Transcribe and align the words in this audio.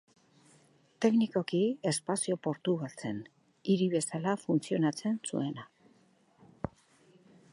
Teknikoki 1.05 1.59
espazio 1.91 2.37
portu 2.47 2.73
bat 2.79 3.03
zen, 3.05 3.21
hiri 3.73 3.87
bezala 3.93 4.35
funtzionatzen 4.47 5.23
zuena. 5.33 5.69